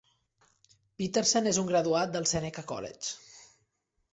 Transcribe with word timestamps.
Petersen 1.01 1.49
és 1.51 1.59
un 1.63 1.69
graduat 1.73 2.15
del 2.17 2.27
Seneca 2.33 2.65
College. 2.73 3.15